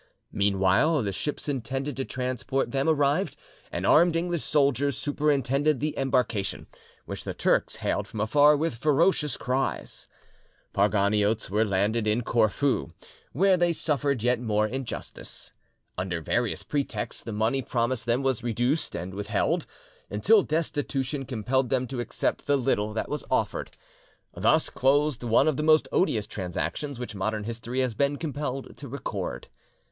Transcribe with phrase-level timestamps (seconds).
[0.31, 3.37] Meanwhile, the ships intended to transport them arrived,
[3.71, 6.65] and armed English soldiers superintended the embarkation,
[7.05, 10.07] which the Turks hailed from afar with, ferocious cries.
[10.73, 12.87] The Parganiotes were landed in Corfu,
[13.31, 15.51] where they suffered yet more injustice.
[15.99, 19.67] Under various pretexts the money promised them was reduced and withheld,
[20.09, 23.69] until destitution compelled them to accept the little that was offered.
[24.33, 28.87] Thus closed one of the most odious transactions which modern history has been compelled to
[28.87, 29.47] record.